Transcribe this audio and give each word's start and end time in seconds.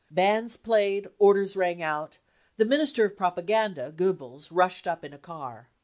Bands 0.09 0.57
played, 0.57 1.09
orders 1.19 1.55
rang 1.55 1.83
out, 1.83 2.17
the 2.57 2.65
Minister 2.65 3.05
of 3.05 3.15
Propaganda, 3.15 3.93
Goebbels, 3.95 4.49
rushed 4.51 4.87
up 4.87 5.05
in 5.05 5.13
a 5.13 5.19
car. 5.19 5.69